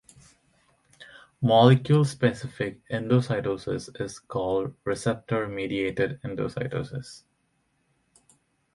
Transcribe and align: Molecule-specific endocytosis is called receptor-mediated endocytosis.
Molecule-specific 1.43 2.79
endocytosis 2.89 4.01
is 4.01 4.17
called 4.17 4.73
receptor-mediated 4.83 6.19
endocytosis. 6.23 7.21